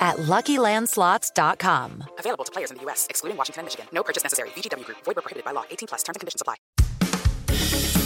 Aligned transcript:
at 0.00 0.16
LuckyLandSlots.com. 0.16 2.04
Available 2.18 2.44
to 2.44 2.52
players 2.52 2.70
in 2.70 2.78
the 2.78 2.82
U.S., 2.84 3.06
excluding 3.10 3.36
Washington 3.36 3.60
and 3.60 3.66
Michigan. 3.66 3.86
No 3.92 4.02
purchase 4.02 4.22
necessary. 4.22 4.48
VGW 4.56 4.84
Group. 4.84 4.98
Void 5.04 5.16
prohibited 5.16 5.44
by 5.44 5.52
law. 5.52 5.64
18 5.70 5.88
plus. 5.88 6.02
Terms 6.02 6.16
and 6.16 6.20
conditions 6.20 6.40
apply. 6.40 6.56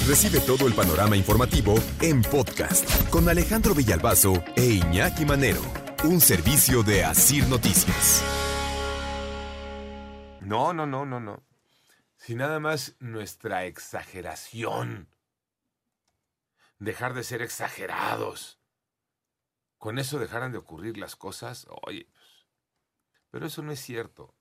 Recibe 0.07 0.41
todo 0.41 0.67
el 0.67 0.75
panorama 0.75 1.17
informativo 1.17 1.77
en 2.03 2.21
podcast 2.21 3.09
con 3.09 3.27
Alejandro 3.27 3.75
Villalbazo 3.75 4.35
e 4.55 4.81
Iñaki 4.83 5.25
Manero. 5.25 5.63
Un 6.05 6.21
servicio 6.21 6.83
de 6.83 7.03
Asir 7.05 7.49
Noticias. 7.49 8.23
No, 10.43 10.75
no, 10.75 10.85
no, 10.87 11.07
no, 11.07 11.21
no. 11.21 11.43
Si 12.19 12.35
nada 12.35 12.61
más 12.61 12.97
nuestra 13.01 13.65
exageración. 13.65 15.09
Dejar 16.79 17.15
de 17.15 17.25
ser 17.25 17.41
exagerados. 17.41 18.59
Con 19.85 19.99
eso 19.99 20.19
dejaran 20.19 20.51
de 20.51 20.57
ocurrir 20.57 20.97
las 20.97 21.15
cosas. 21.15 21.67
Oye, 21.83 22.07
pues, 22.11 22.47
pero 23.31 23.45
eso 23.45 23.61
no 23.61 23.71
es 23.71 23.81
cierto. 23.81 24.35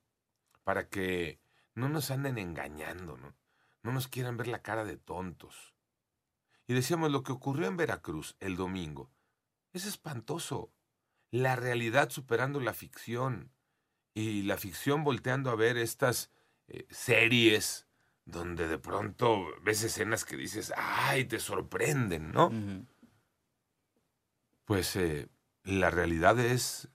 Para 0.64 0.88
que 0.88 1.42
no 1.76 1.90
nos 1.90 2.12
anden 2.12 2.38
engañando, 2.38 3.18
¿no? 3.18 3.36
No 3.82 3.92
nos 3.92 4.08
quieran 4.08 4.38
ver 4.38 4.48
la 4.48 4.62
cara 4.62 4.86
de 4.86 4.96
tontos. 4.96 5.76
Y 6.66 6.74
decíamos 6.74 7.12
lo 7.12 7.24
que 7.24 7.34
ocurrió 7.34 7.68
en 7.68 7.76
Veracruz 7.76 8.38
el 8.40 8.56
domingo. 8.56 9.12
Es 9.74 9.86
espantoso. 9.86 10.72
La 11.30 11.58
realidad 11.58 12.10
superando 12.10 12.62
la 12.62 12.74
ficción. 12.74 13.52
Y 14.14 14.44
la 14.44 14.56
ficción 14.56 15.04
volteando 15.04 15.50
a 15.52 15.56
ver 15.56 15.76
estas 15.76 16.32
eh, 16.70 16.88
series 16.90 17.86
donde 18.24 18.70
de 18.70 18.78
pronto 18.80 19.46
ves 19.62 19.84
escenas 19.84 20.24
que 20.24 20.38
dices, 20.38 20.72
ay, 20.78 21.26
te 21.26 21.42
sorprenden, 21.42 22.32
¿no? 22.32 22.50
Pues 24.66 24.96
eh, 24.96 25.30
la 25.64 25.90
realidad 25.90 26.40
es 26.40 26.90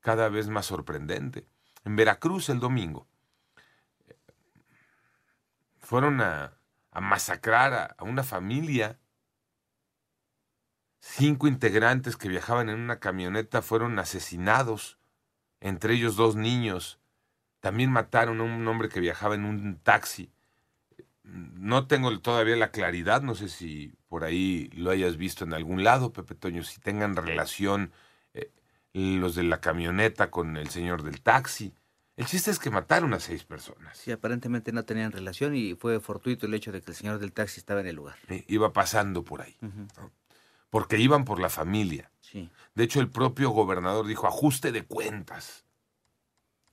cada 0.00 0.28
vez 0.28 0.48
más 0.48 0.66
sorprendente. 0.66 1.46
En 1.84 1.96
Veracruz 1.96 2.48
el 2.48 2.60
domingo 2.60 3.06
fueron 5.88 6.20
a, 6.20 6.52
a 6.90 7.00
masacrar 7.00 7.94
a 7.96 8.04
una 8.04 8.22
familia. 8.22 8.98
Cinco 11.00 11.48
integrantes 11.48 12.18
que 12.18 12.28
viajaban 12.28 12.68
en 12.68 12.78
una 12.78 13.00
camioneta 13.00 13.62
fueron 13.62 13.98
asesinados, 13.98 14.98
entre 15.60 15.94
ellos 15.94 16.14
dos 16.16 16.36
niños. 16.36 17.00
También 17.60 17.90
mataron 17.90 18.40
a 18.40 18.44
un 18.44 18.68
hombre 18.68 18.90
que 18.90 19.00
viajaba 19.00 19.34
en 19.34 19.46
un 19.46 19.78
taxi. 19.78 20.30
No 21.22 21.86
tengo 21.86 22.20
todavía 22.20 22.56
la 22.56 22.70
claridad, 22.70 23.22
no 23.22 23.34
sé 23.34 23.48
si 23.48 23.97
por 24.08 24.24
ahí 24.24 24.70
lo 24.74 24.90
hayas 24.90 25.16
visto 25.16 25.44
en 25.44 25.54
algún 25.54 25.84
lado, 25.84 26.12
Pepe 26.12 26.34
Toño, 26.34 26.64
si 26.64 26.80
tengan 26.80 27.14
relación 27.14 27.92
eh, 28.34 28.50
los 28.94 29.34
de 29.34 29.44
la 29.44 29.60
camioneta 29.60 30.30
con 30.30 30.56
el 30.56 30.68
señor 30.70 31.02
del 31.02 31.20
taxi. 31.20 31.74
El 32.16 32.26
chiste 32.26 32.50
es 32.50 32.58
que 32.58 32.70
mataron 32.70 33.14
a 33.14 33.20
seis 33.20 33.44
personas. 33.44 33.96
Sí, 33.96 34.10
aparentemente 34.10 34.72
no 34.72 34.84
tenían 34.84 35.12
relación 35.12 35.54
y 35.54 35.74
fue 35.74 36.00
fortuito 36.00 36.46
el 36.46 36.54
hecho 36.54 36.72
de 36.72 36.80
que 36.80 36.90
el 36.90 36.96
señor 36.96 37.18
del 37.20 37.32
taxi 37.32 37.60
estaba 37.60 37.80
en 37.80 37.86
el 37.86 37.96
lugar. 37.96 38.16
Eh, 38.28 38.44
iba 38.48 38.72
pasando 38.72 39.22
por 39.22 39.42
ahí. 39.42 39.56
¿no? 39.60 40.10
Porque 40.70 40.98
iban 40.98 41.24
por 41.24 41.38
la 41.38 41.48
familia. 41.48 42.10
Sí. 42.20 42.50
De 42.74 42.84
hecho, 42.84 43.00
el 43.00 43.08
propio 43.08 43.50
gobernador 43.50 44.06
dijo 44.06 44.26
ajuste 44.26 44.72
de 44.72 44.84
cuentas. 44.84 45.64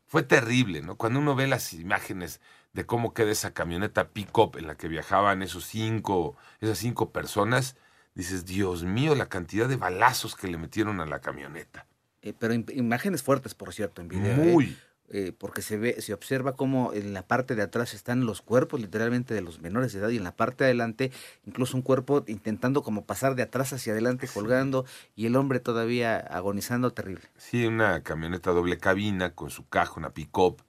Fue 0.08 0.24
terrible, 0.24 0.82
¿no? 0.82 0.96
Cuando 0.96 1.20
uno 1.20 1.36
ve 1.36 1.48
las 1.48 1.74
imágenes 1.74 2.42
de 2.76 2.86
cómo 2.86 3.14
queda 3.14 3.32
esa 3.32 3.54
camioneta 3.54 4.10
pick-up 4.10 4.58
en 4.58 4.68
la 4.68 4.76
que 4.76 4.90
viajaban 4.90 5.42
esos 5.42 5.66
cinco, 5.66 6.36
esas 6.60 6.78
cinco 6.78 7.10
personas, 7.12 7.78
dices, 8.16 8.46
Dios 8.46 8.84
mío, 8.84 9.16
la 9.16 9.28
cantidad 9.30 9.70
de 9.70 9.78
balazos 9.78 10.36
que 10.36 10.50
le 10.50 10.58
metieron 10.58 11.00
a 11.00 11.06
la 11.06 11.22
camioneta. 11.22 11.88
Eh, 12.22 12.34
pero 12.38 12.54
im- 12.54 12.70
imágenes 12.76 13.24
fuertes, 13.24 13.56
por 13.56 13.74
cierto, 13.74 14.02
en 14.02 14.10
video. 14.10 14.44
¿eh? 14.44 14.52
Muy. 14.52 14.78
Eh, 15.08 15.32
porque 15.38 15.62
se 15.62 15.78
ve, 15.78 16.02
se 16.02 16.14
observa 16.14 16.56
cómo 16.58 16.92
en 16.92 17.14
la 17.14 17.22
parte 17.22 17.56
de 17.56 17.62
atrás 17.62 17.94
están 17.94 18.26
los 18.26 18.42
cuerpos 18.42 18.82
literalmente 18.82 19.34
de 19.36 19.42
los 19.42 19.62
menores 19.62 19.94
de 19.94 20.00
edad 20.00 20.10
y 20.10 20.18
en 20.18 20.24
la 20.24 20.36
parte 20.36 20.64
de 20.64 20.72
adelante 20.72 21.12
incluso 21.46 21.78
un 21.78 21.84
cuerpo 21.84 22.24
intentando 22.28 22.82
como 22.82 23.06
pasar 23.06 23.36
de 23.36 23.44
atrás 23.44 23.72
hacia 23.72 23.94
adelante 23.94 24.28
colgando 24.28 24.84
y 25.16 25.28
el 25.28 25.36
hombre 25.36 25.60
todavía 25.60 26.18
agonizando 26.18 26.92
terrible. 26.92 27.22
Sí, 27.38 27.68
una 27.68 28.02
camioneta 28.02 28.50
doble 28.50 28.80
cabina 28.80 29.30
con 29.36 29.52
su 29.52 29.70
caja, 29.70 29.94
una 29.96 30.10
pick-up, 30.10 30.64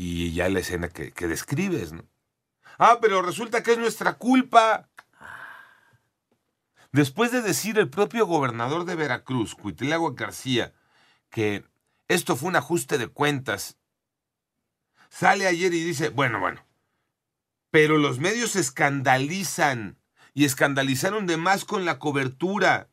y 0.00 0.32
ya 0.32 0.48
la 0.48 0.60
escena 0.60 0.88
que, 0.88 1.26
describes, 1.26 1.92
¿no? 1.92 2.04
Ah, 2.78 2.98
pero 3.00 3.20
resulta 3.20 3.64
que 3.64 3.72
es 3.72 3.78
nuestra 3.78 4.12
culpa. 4.12 4.88
Después 6.92 7.32
de 7.32 7.42
decir 7.42 7.80
el 7.80 7.90
propio 7.90 8.24
gobernador 8.24 8.84
de 8.84 8.94
Veracruz, 8.94 9.56
Cuitláhuac 9.56 10.16
García, 10.16 10.72
que 11.30 11.64
esto 12.06 12.36
fue 12.36 12.48
un 12.48 12.54
ajuste 12.54 12.96
de 12.96 13.08
cuentas, 13.08 13.76
sale 15.08 15.48
ayer 15.48 15.74
y 15.74 15.82
dice, 15.82 16.10
bueno, 16.10 16.38
bueno, 16.38 16.64
pero 17.72 17.98
los 17.98 18.20
medios 18.20 18.52
se 18.52 18.60
escandalizan 18.60 19.98
y 20.32 20.44
escandalizaron 20.44 21.26
de 21.26 21.38
más 21.38 21.64
con 21.64 21.84
la 21.84 21.98
cobertura. 21.98 22.88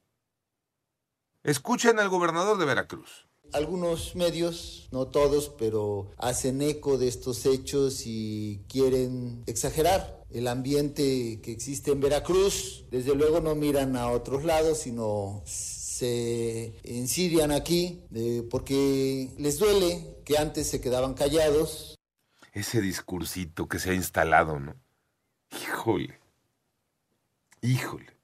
Escuchen 1.43 1.99
al 1.99 2.09
gobernador 2.09 2.57
de 2.57 2.65
Veracruz. 2.65 3.27
Algunos 3.53 4.15
medios, 4.15 4.87
no 4.91 5.07
todos, 5.07 5.49
pero 5.57 6.11
hacen 6.17 6.61
eco 6.61 6.97
de 6.97 7.07
estos 7.07 7.45
hechos 7.45 8.03
y 8.05 8.61
quieren 8.67 9.43
exagerar 9.45 10.23
el 10.29 10.47
ambiente 10.47 11.39
que 11.41 11.51
existe 11.51 11.91
en 11.91 12.01
Veracruz. 12.01 12.83
Desde 12.91 13.15
luego 13.15 13.39
no 13.39 13.55
miran 13.55 13.95
a 13.95 14.11
otros 14.11 14.43
lados, 14.43 14.79
sino 14.79 15.41
se 15.45 16.75
ensidian 16.83 17.51
aquí 17.51 18.01
porque 18.49 19.29
les 19.37 19.57
duele 19.59 20.17
que 20.25 20.37
antes 20.37 20.67
se 20.67 20.81
quedaban 20.81 21.13
callados. 21.13 21.95
ese 22.51 22.81
discursito 22.81 23.67
que 23.67 23.79
se 23.79 23.91
ha 23.91 23.93
instalado, 23.93 24.59
¿no? 24.59 24.75
Híjole. 25.51 26.19
Híjole. 27.61 28.14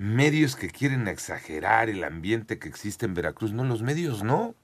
Medios 0.00 0.56
que 0.56 0.70
quieren 0.70 1.08
exagerar 1.08 1.90
el 1.90 2.04
ambiente 2.04 2.58
que 2.58 2.70
existe 2.70 3.04
en 3.04 3.12
Veracruz. 3.12 3.52
No, 3.52 3.64
los 3.64 3.82
medios 3.82 4.22
no. 4.22 4.54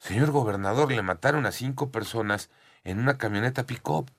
Señor 0.00 0.32
gobernador, 0.32 0.90
le 0.90 1.00
mataron 1.00 1.46
a 1.46 1.52
cinco 1.52 1.92
personas 1.92 2.50
en 2.82 2.98
una 2.98 3.18
camioneta 3.18 3.66
pick-up. 3.66 4.10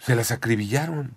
Se 0.00 0.16
las 0.16 0.32
acribillaron. 0.32 1.16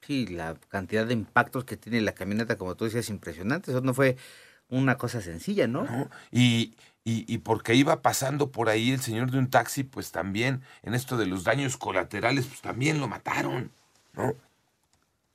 Sí, 0.00 0.26
la 0.26 0.54
cantidad 0.68 1.04
de 1.04 1.12
impactos 1.12 1.66
que 1.66 1.76
tiene 1.76 2.00
la 2.00 2.14
camioneta, 2.14 2.56
como 2.56 2.74
tú 2.74 2.86
decías, 2.86 3.04
es 3.04 3.10
impresionante. 3.10 3.72
Eso 3.72 3.82
no 3.82 3.92
fue 3.92 4.16
una 4.70 4.96
cosa 4.96 5.20
sencilla, 5.20 5.66
¿no? 5.66 5.84
¿no? 5.84 6.08
Y, 6.30 6.74
y, 7.04 7.30
y 7.30 7.36
porque 7.36 7.74
iba 7.74 8.00
pasando 8.00 8.50
por 8.50 8.70
ahí 8.70 8.92
el 8.92 9.00
señor 9.02 9.30
de 9.30 9.38
un 9.38 9.50
taxi, 9.50 9.84
pues 9.84 10.10
también, 10.10 10.62
en 10.84 10.94
esto 10.94 11.18
de 11.18 11.26
los 11.26 11.44
daños 11.44 11.76
colaterales, 11.76 12.46
pues 12.46 12.62
también 12.62 12.98
lo 12.98 13.08
mataron, 13.08 13.72
¿no? 14.14 14.34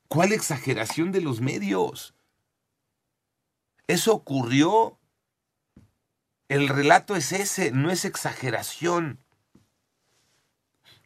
¿Cuál 0.10 0.34
exageración 0.34 1.12
de 1.12 1.22
los 1.22 1.40
medios? 1.40 2.16
Eso 3.86 4.12
ocurrió. 4.12 4.98
El 6.48 6.68
relato 6.68 7.16
es 7.16 7.32
ese, 7.32 7.72
no 7.72 7.92
es 7.92 8.06
exageración. 8.06 9.20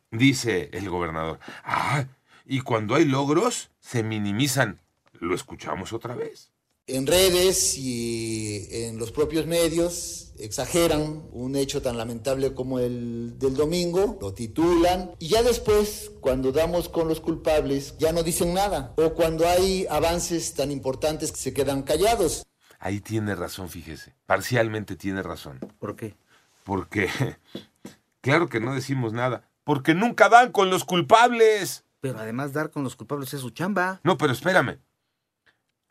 Dice 0.09 0.69
el 0.71 0.89
gobernador. 0.89 1.39
Ah, 1.65 2.05
y 2.45 2.61
cuando 2.61 2.95
hay 2.95 3.03
logros, 3.03 3.71
se 3.81 4.03
minimizan. 4.03 4.79
Lo 5.19 5.35
escuchamos 5.35 5.91
otra 5.91 6.15
vez. 6.15 6.52
En 6.85 7.07
redes 7.07 7.77
y 7.77 8.67
en 8.69 8.97
los 8.97 9.13
propios 9.13 9.47
medios 9.47 10.33
exageran 10.37 11.23
un 11.31 11.55
hecho 11.55 11.81
tan 11.81 11.97
lamentable 11.97 12.53
como 12.53 12.77
el 12.79 13.39
del 13.39 13.55
domingo, 13.55 14.17
lo 14.19 14.33
titulan 14.33 15.11
y 15.17 15.29
ya 15.29 15.43
después, 15.43 16.11
cuando 16.19 16.51
damos 16.51 16.89
con 16.89 17.07
los 17.07 17.21
culpables, 17.21 17.97
ya 17.99 18.11
no 18.11 18.21
dicen 18.21 18.53
nada. 18.53 18.93
O 18.97 19.13
cuando 19.13 19.47
hay 19.47 19.87
avances 19.89 20.55
tan 20.55 20.71
importantes 20.71 21.31
que 21.31 21.37
se 21.37 21.53
quedan 21.53 21.83
callados. 21.83 22.45
Ahí 22.79 22.99
tiene 22.99 23.33
razón, 23.33 23.69
fíjese. 23.69 24.13
Parcialmente 24.25 24.97
tiene 24.97 25.23
razón. 25.23 25.59
¿Por 25.79 25.95
qué? 25.95 26.17
Porque, 26.65 27.09
claro 28.21 28.49
que 28.49 28.59
no 28.59 28.75
decimos 28.75 29.13
nada. 29.13 29.47
Porque 29.63 29.93
nunca 29.93 30.27
dan 30.27 30.51
con 30.51 30.69
los 30.69 30.83
culpables. 30.83 31.85
Pero 32.01 32.19
además 32.19 32.51
dar 32.51 32.71
con 32.71 32.83
los 32.83 32.97
culpables 32.97 33.33
es 33.33 33.39
su 33.39 33.51
chamba. 33.51 34.01
No, 34.03 34.17
pero 34.17 34.33
espérame. 34.33 34.79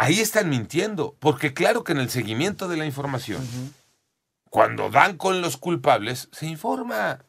Ahí 0.02 0.18
están 0.18 0.50
mintiendo. 0.50 1.16
Porque 1.20 1.54
claro 1.54 1.84
que 1.84 1.92
en 1.92 1.98
el 1.98 2.10
seguimiento 2.10 2.66
de 2.66 2.76
la 2.76 2.86
información, 2.86 3.40
cuando 4.50 4.90
dan 4.90 5.16
con 5.16 5.40
los 5.40 5.56
culpables, 5.56 6.28
se 6.32 6.46
informa. 6.46 7.24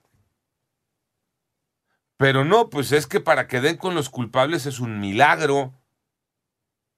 Pero 2.18 2.46
no, 2.46 2.72
pues 2.72 2.92
es 2.92 3.06
que 3.06 3.20
para 3.20 3.48
que 3.48 3.62
den 3.62 3.78
con 3.78 3.94
los 3.94 4.10
culpables 4.10 4.66
es 4.66 4.80
un 4.80 5.00
milagro. 5.00 5.72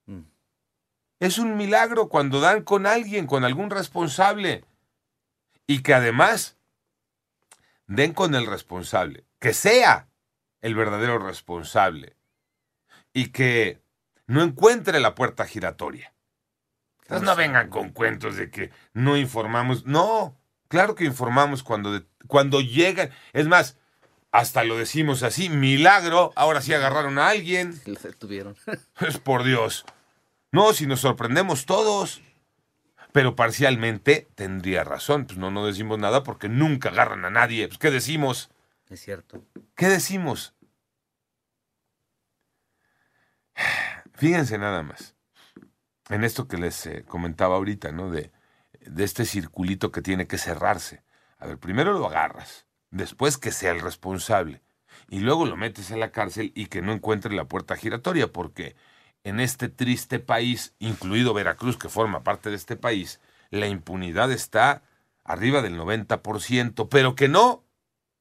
Mm. 0.06 0.22
Es 1.20 1.40
un 1.40 1.58
milagro 1.58 2.08
cuando 2.08 2.40
dan 2.40 2.64
con 2.64 2.86
alguien, 2.86 3.28
con 3.28 3.44
algún 3.44 3.70
responsable. 3.70 4.64
Y 5.68 5.82
que 5.82 5.94
además 5.94 6.56
den 7.86 8.14
con 8.14 8.34
el 8.34 8.48
responsable, 8.48 9.26
que 9.40 9.54
sea 9.54 10.08
el 10.62 10.74
verdadero 10.74 11.20
responsable. 11.20 12.16
Y 13.12 13.34
que 13.34 13.84
no 14.28 14.42
encuentre 14.44 15.00
la 15.00 15.16
puerta 15.16 15.46
giratoria. 15.46 16.14
Entonces 17.04 17.26
no 17.26 17.36
vengan 17.36 17.70
con 17.70 17.90
cuentos 17.92 18.36
de 18.36 18.50
que 18.50 18.72
no 18.94 19.16
informamos. 19.18 19.86
No, 19.86 20.36
claro 20.68 20.96
que 20.96 21.06
informamos 21.06 21.62
cuando, 21.64 21.92
de- 21.94 22.06
cuando 22.28 22.62
llegan. 22.62 23.12
Es 23.34 23.48
más, 23.48 23.78
hasta 24.32 24.64
lo 24.64 24.76
decimos 24.78 25.22
así, 25.24 25.50
milagro, 25.50 26.34
ahora 26.36 26.62
sí 26.62 26.74
agarraron 26.74 27.20
a 27.20 27.30
alguien. 27.30 27.80
Los 27.86 28.02
detuvieron. 28.04 28.56
Es 29.02 29.20
por 29.20 29.44
Dios. 29.44 29.86
No, 30.52 30.74
si 30.74 30.88
nos 30.88 31.02
sorprendemos 31.02 31.66
todos. 31.66 32.22
Pero 33.12 33.36
parcialmente 33.36 34.28
tendría 34.36 34.84
razón. 34.84 35.26
Pues 35.26 35.38
no, 35.38 35.52
no 35.52 35.66
decimos 35.68 36.00
nada 36.00 36.24
porque 36.24 36.50
nunca 36.50 36.90
agarran 36.90 37.24
a 37.24 37.30
nadie. 37.30 37.68
Pues, 37.68 37.78
¿qué 37.78 37.92
decimos? 37.92 38.50
es 38.90 39.00
cierto. 39.02 39.44
¿Qué 39.76 39.88
decimos? 39.88 40.54
Fíjense 44.16 44.58
nada 44.58 44.84
más. 44.84 45.16
En 46.10 46.24
esto 46.24 46.48
que 46.48 46.58
les 46.58 46.86
eh, 46.86 47.04
comentaba 47.08 47.56
ahorita, 47.56 47.92
¿no? 47.92 48.10
De, 48.10 48.32
de 48.82 49.04
este 49.04 49.26
circulito 49.26 49.92
que 49.92 50.02
tiene 50.02 50.28
que 50.28 50.38
cerrarse. 50.38 51.04
A 51.38 51.48
ver, 51.48 51.58
primero 51.58 51.94
lo 51.94 52.08
agarras, 52.08 52.66
después 52.92 53.38
que 53.38 53.52
sea 53.52 53.72
el 53.72 53.82
responsable, 53.82 54.62
y 55.10 55.20
luego 55.20 55.46
lo 55.46 55.58
metes 55.58 55.92
en 55.92 56.00
la 56.00 56.12
cárcel 56.12 56.52
y 56.56 56.68
que 56.68 56.82
no 56.82 56.94
encuentre 56.94 57.34
la 57.34 57.46
puerta 57.46 57.76
giratoria, 57.76 58.32
porque 58.32 58.76
en 59.24 59.40
este 59.40 59.70
triste 59.70 60.20
país, 60.20 60.76
incluido 60.80 61.34
Veracruz, 61.34 61.78
que 61.78 61.90
forma 61.90 62.24
parte 62.24 62.50
de 62.50 62.56
este 62.56 62.76
país, 62.76 63.20
la 63.50 63.68
impunidad 63.68 64.32
está 64.32 64.84
arriba 65.24 65.62
del 65.62 65.78
90%, 65.78 66.88
pero 66.90 67.16
que 67.16 67.28
no, 67.28 67.64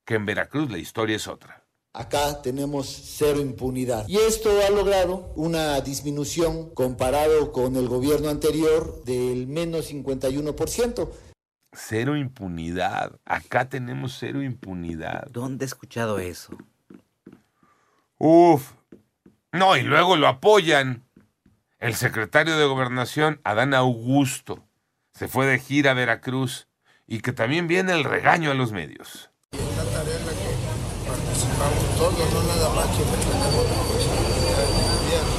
que 0.04 0.14
en 0.14 0.26
Veracruz 0.26 0.70
la 0.70 0.78
historia 0.78 1.16
es 1.16 1.28
otra. 1.28 1.63
Acá 1.96 2.42
tenemos 2.42 2.88
cero 2.88 3.40
impunidad. 3.40 4.08
Y 4.08 4.16
esto 4.16 4.50
ha 4.66 4.70
logrado 4.70 5.32
una 5.36 5.80
disminución 5.80 6.70
comparado 6.70 7.52
con 7.52 7.76
el 7.76 7.86
gobierno 7.86 8.30
anterior 8.30 9.04
del 9.04 9.46
menos 9.46 9.92
51%. 9.92 11.08
Cero 11.72 12.16
impunidad. 12.16 13.12
Acá 13.24 13.68
tenemos 13.68 14.16
cero 14.18 14.42
impunidad. 14.42 15.28
¿Dónde 15.30 15.64
he 15.64 15.66
escuchado 15.66 16.18
eso? 16.18 16.58
Uf. 18.18 18.72
No, 19.52 19.76
y 19.76 19.82
luego 19.82 20.16
lo 20.16 20.26
apoyan. 20.26 21.04
El 21.78 21.94
secretario 21.94 22.58
de 22.58 22.64
Gobernación, 22.64 23.40
Adán 23.44 23.72
Augusto, 23.72 24.64
se 25.12 25.28
fue 25.28 25.46
de 25.46 25.60
gira 25.60 25.92
a 25.92 25.94
Veracruz 25.94 26.66
y 27.06 27.20
que 27.20 27.32
también 27.32 27.68
viene 27.68 27.92
el 27.92 28.02
regaño 28.02 28.50
a 28.50 28.54
los 28.54 28.72
medios. 28.72 29.30
una 29.52 29.84
tarea 29.92 30.18
en 30.18 30.26
la 30.26 30.32
que 30.32 30.54
participamos 31.54 31.96
todos, 31.96 32.32
no 32.32 32.42
nada 32.42 32.68
más 32.70 32.86
quienes 32.96 33.20
tenemos 33.20 33.64
responsabilidad 33.68 34.64
en 34.64 34.74
el 34.74 34.88
gobierno. 34.98 35.34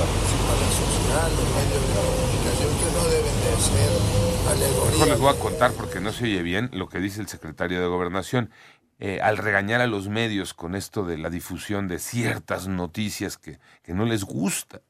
Participa 0.00 0.52
la 0.56 0.68
sociedad, 0.80 1.28
los 1.36 1.48
medios 1.54 1.82
de 1.84 1.94
comunicación 2.00 2.70
que 2.80 2.88
no 2.96 3.02
deben 3.08 3.36
de 3.40 3.52
ser 3.60 3.92
alegorías. 4.50 5.08
les 5.08 5.18
voy 5.18 5.30
a 5.30 5.38
contar 5.38 5.72
porque 5.72 6.00
no 6.00 6.12
se 6.12 6.24
oye 6.24 6.42
bien 6.42 6.70
lo 6.72 6.88
que 6.88 6.98
dice 6.98 7.20
el 7.20 7.28
secretario 7.28 7.80
de 7.80 7.86
Gobernación. 7.86 8.50
Eh, 9.02 9.18
al 9.22 9.38
regañar 9.38 9.80
a 9.80 9.86
los 9.86 10.08
medios 10.08 10.52
con 10.52 10.74
esto 10.74 11.04
de 11.04 11.16
la 11.16 11.30
difusión 11.30 11.88
de 11.88 11.98
ciertas 11.98 12.68
noticias 12.68 13.38
que, 13.38 13.58
que 13.82 13.94
no 13.94 14.04
les 14.04 14.24
gusta. 14.24 14.82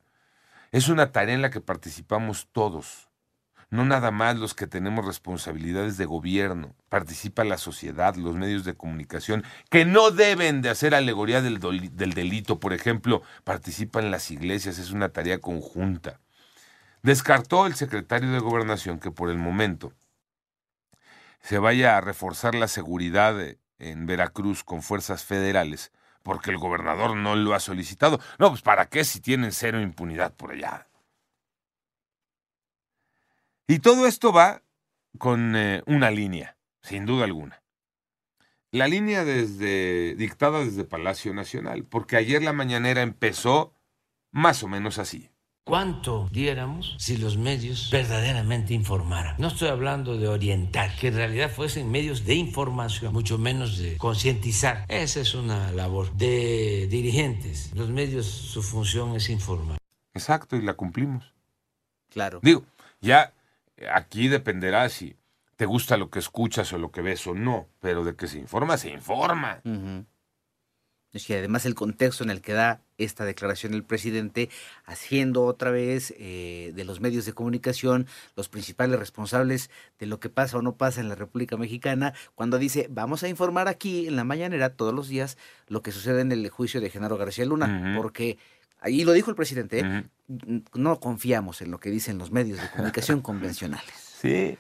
Es 0.72 0.88
una 0.88 1.12
tarea 1.12 1.34
en 1.34 1.43
la 1.43 1.50
que 1.50 1.61
participamos 1.61 2.49
todos, 2.50 3.08
no 3.70 3.84
nada 3.84 4.11
más 4.11 4.37
los 4.37 4.55
que 4.55 4.67
tenemos 4.67 5.06
responsabilidades 5.06 5.96
de 5.96 6.05
gobierno. 6.05 6.75
Participa 6.88 7.44
la 7.44 7.56
sociedad, 7.56 8.17
los 8.17 8.34
medios 8.34 8.64
de 8.64 8.75
comunicación, 8.75 9.44
que 9.70 9.84
no 9.84 10.11
deben 10.11 10.61
de 10.61 10.70
hacer 10.70 10.94
alegoría 10.94 11.40
del, 11.40 11.61
del 11.61 12.12
delito. 12.12 12.58
Por 12.58 12.72
ejemplo, 12.72 13.22
participan 13.44 14.11
las 14.11 14.31
iglesias, 14.31 14.78
es 14.78 14.90
una 14.90 15.11
tarea 15.11 15.38
conjunta. 15.38 16.20
Descartó 17.02 17.67
el 17.67 17.75
secretario 17.75 18.31
de 18.32 18.40
Gobernación 18.40 18.99
que 18.99 19.11
por 19.11 19.31
el 19.31 19.38
momento 19.38 19.94
se 21.40 21.58
vaya 21.58 21.96
a 21.96 22.00
reforzar 22.00 22.55
la 22.55 22.69
seguridad 22.69 23.34
en 23.78 24.06
Veracruz 24.06 24.62
con 24.62 24.82
fuerzas 24.82 25.25
federales, 25.25 25.93
porque 26.22 26.50
el 26.50 26.58
gobernador 26.58 27.17
no 27.17 27.37
lo 27.37 27.55
ha 27.55 27.61
solicitado. 27.61 28.20
No, 28.38 28.50
pues 28.50 28.62
¿para 28.62 28.87
qué 28.87 29.05
si 29.05 29.20
tienen 29.20 29.52
cero 29.52 29.81
impunidad 29.81 30.34
por 30.34 30.52
allá? 30.52 30.89
Y 33.70 33.78
todo 33.78 34.08
esto 34.08 34.32
va 34.32 34.64
con 35.17 35.55
eh, 35.55 35.84
una 35.87 36.11
línea, 36.11 36.56
sin 36.82 37.06
duda 37.06 37.22
alguna. 37.22 37.62
La 38.72 38.88
línea 38.88 39.25
desde 39.25 40.17
dictada 40.17 40.64
desde 40.64 40.82
Palacio 40.82 41.32
Nacional, 41.34 41.84
porque 41.84 42.17
ayer 42.17 42.43
la 42.43 42.52
mañanera 42.52 43.02
empezó 43.02 43.72
más 44.32 44.64
o 44.64 44.69
menos 44.69 44.99
así. 44.99 45.31
¿Cuánto 45.62 46.28
diéramos 46.32 46.96
si 46.99 47.17
los 47.17 47.37
medios 47.37 47.90
verdaderamente 47.93 48.75
informaran? 48.75 49.37
No 49.38 49.46
estoy 49.46 49.69
hablando 49.69 50.17
de 50.17 50.26
orientar, 50.26 50.96
que 50.96 51.06
en 51.06 51.14
realidad 51.14 51.49
fuesen 51.49 51.93
medios 51.93 52.25
de 52.25 52.34
información, 52.34 53.12
mucho 53.12 53.38
menos 53.38 53.78
de 53.78 53.99
concientizar. 53.99 54.84
Esa 54.88 55.20
es 55.20 55.32
una 55.34 55.70
labor 55.70 56.12
de 56.14 56.88
dirigentes. 56.90 57.70
Los 57.76 57.88
medios, 57.88 58.26
su 58.26 58.64
función 58.64 59.14
es 59.14 59.31
informar. 59.31 59.78
Exacto, 60.12 60.56
y 60.56 60.62
la 60.62 60.75
cumplimos. 60.75 61.32
Claro. 62.08 62.40
Digo, 62.43 62.64
ya 63.00 63.32
aquí 63.93 64.29
dependerá 64.29 64.88
si 64.88 65.17
te 65.56 65.67
gusta 65.67 65.97
lo 65.97 66.11
que 66.11 66.19
escuchas 66.19 66.73
o 66.73 66.79
lo 66.79 66.91
que 66.91 67.03
ves 67.03 67.27
o 67.27 67.35
no, 67.35 67.69
pero 67.81 68.05
de 68.05 68.17
que 68.17 68.27
se 68.27 68.38
informa, 68.38 68.79
se 68.79 68.91
informa. 68.91 69.61
Es 71.12 71.27
que 71.27 71.37
además 71.37 71.67
el 71.67 71.75
contexto 71.75 72.23
en 72.23 72.31
el 72.31 72.41
que 72.41 72.53
da 72.53 72.82
esta 72.97 73.25
declaración 73.25 73.75
el 73.75 73.82
presidente, 73.82 74.49
haciendo 74.85 75.44
otra 75.44 75.71
vez 75.71 76.15
eh, 76.19 76.73
de 76.75 76.85
los 76.85 77.00
medios 77.00 77.25
de 77.25 77.32
comunicación 77.32 78.06
los 78.37 78.49
principales 78.49 78.99
responsables 78.99 79.71
de 79.99 80.06
lo 80.06 80.21
que 80.21 80.29
pasa 80.29 80.59
o 80.59 80.62
no 80.62 80.77
pasa 80.77 81.00
en 81.00 81.09
la 81.09 81.17
República 81.17 81.56
Mexicana, 81.56 82.15
cuando 82.35 82.59
dice, 82.59 82.87
vamos 82.88 83.23
a 83.23 83.29
informar 83.29 83.67
aquí 83.67 84.06
en 84.06 84.17
la 84.17 84.25
mañanera 84.25 84.77
todos 84.77 84.94
los 84.94 85.09
días 85.09 85.37
lo 85.67 85.82
que 85.82 85.93
sucede 85.93 86.21
en 86.21 86.31
el 86.31 86.49
juicio 86.49 86.81
de 86.81 86.91
Genaro 86.91 87.17
García 87.17 87.44
Luna, 87.44 87.94
porque 87.97 88.39
ahí 88.81 89.05
lo 89.05 89.13
dijo 89.13 89.31
el 89.31 89.37
presidente, 89.37 89.81
¿eh? 89.81 90.05
No 90.75 91.01
confiamos 91.01 91.60
en 91.63 91.70
lo 91.70 91.81
que 91.81 91.91
dicen 91.91 92.19
los 92.19 92.31
medios 92.31 92.60
de 92.60 92.70
comunicación 92.70 93.20
convencionales. 93.22 93.93
Sí. 93.94 94.58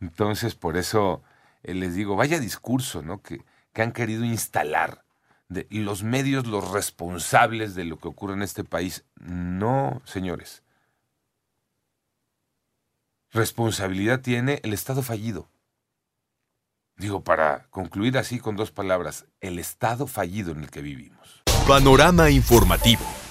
Entonces, 0.00 0.54
por 0.54 0.76
eso 0.76 1.22
eh, 1.62 1.74
les 1.74 1.94
digo, 1.94 2.16
vaya 2.16 2.38
discurso, 2.38 3.02
¿no? 3.02 3.22
Que, 3.22 3.42
que 3.72 3.82
han 3.82 3.92
querido 3.92 4.24
instalar 4.24 5.04
de 5.48 5.66
los 5.70 6.02
medios 6.02 6.46
los 6.46 6.70
responsables 6.70 7.74
de 7.74 7.84
lo 7.84 7.98
que 7.98 8.08
ocurre 8.08 8.34
en 8.34 8.42
este 8.42 8.64
país. 8.64 9.04
No, 9.16 10.02
señores. 10.04 10.62
Responsabilidad 13.30 14.20
tiene 14.20 14.60
el 14.62 14.72
Estado 14.72 15.02
fallido. 15.02 15.48
Digo, 16.96 17.24
para 17.24 17.66
concluir 17.70 18.16
así 18.16 18.38
con 18.38 18.54
dos 18.54 18.70
palabras, 18.70 19.26
el 19.40 19.58
Estado 19.58 20.06
fallido 20.06 20.52
en 20.52 20.60
el 20.60 20.70
que 20.70 20.82
vivimos. 20.82 21.43
Panorama 21.66 22.28
informativo. 22.28 23.23